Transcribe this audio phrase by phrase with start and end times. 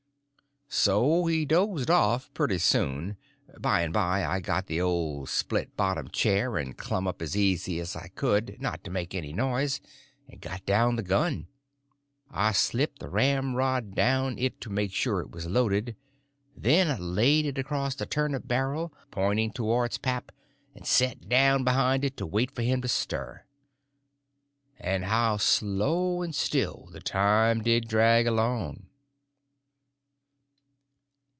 [0.73, 3.17] So he dozed off pretty soon.
[3.59, 7.81] By and by I got the old split bottom chair and clumb up as easy
[7.81, 9.81] as I could, not to make any noise,
[10.29, 11.47] and got down the gun.
[12.29, 15.97] I slipped the ramrod down it to make sure it was loaded,
[16.55, 20.31] then I laid it across the turnip barrel, pointing towards pap,
[20.73, 23.43] and set down behind it to wait for him to stir.
[24.79, 28.85] And how slow and still the time did drag along.